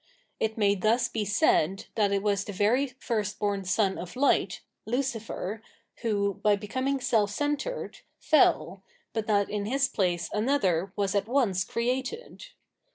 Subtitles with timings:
[0.39, 4.61] It may thus be said that it was the very first born Son of Light
[4.87, 5.61] [Lucifer]
[6.01, 8.81] who, by becoming self centred, fell,
[9.13, 12.45] but that in his place another was at once created.